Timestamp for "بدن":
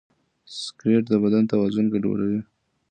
1.23-1.43